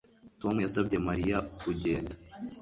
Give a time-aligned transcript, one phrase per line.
[0.41, 2.13] Tom yasabye Mariya kugenda